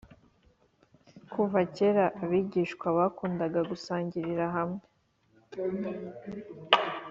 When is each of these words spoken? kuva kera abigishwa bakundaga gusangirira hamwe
kuva 1.33 1.59
kera 1.75 2.05
abigishwa 2.21 2.87
bakundaga 2.97 3.59
gusangirira 3.69 4.45
hamwe 4.55 4.83